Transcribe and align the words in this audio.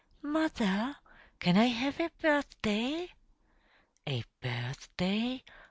"Mother, 0.23 0.95
can 1.39 1.55
I 1.57 1.65
have 1.65 1.99
a 1.99 2.09
birthday?" 2.19 3.11
"A 4.09 4.23
birthday?" 4.41 5.43